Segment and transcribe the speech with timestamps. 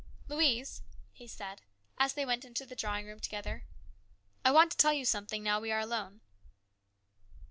[0.31, 0.81] "Louise/'
[1.11, 1.61] he said
[1.99, 3.65] as they went into the drawing room together,"
[4.43, 6.21] I want to tell you something, now we are alone."